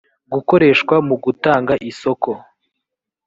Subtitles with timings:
[0.33, 2.29] gukoreshwa mu gutanga isoko